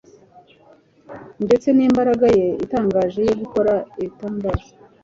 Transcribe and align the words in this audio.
ndetse 1.45 1.67
n’imbaraga 1.71 2.27
ye 2.39 2.47
itangaje 2.65 3.21
yo 3.29 3.35
gukora 3.41 3.73
ibitangaza, 3.99 4.69